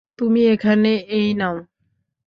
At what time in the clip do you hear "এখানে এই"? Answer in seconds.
0.47-1.27